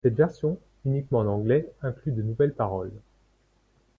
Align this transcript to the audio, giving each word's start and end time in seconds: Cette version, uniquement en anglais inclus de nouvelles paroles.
Cette 0.03 0.15
version, 0.15 0.57
uniquement 0.83 1.19
en 1.19 1.27
anglais 1.27 1.71
inclus 1.83 2.11
de 2.11 2.23
nouvelles 2.23 2.55
paroles. 2.55 2.89